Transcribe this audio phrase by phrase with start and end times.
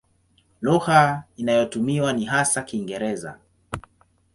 [0.61, 3.39] Lugha inayotumiwa ni hasa Kiingereza.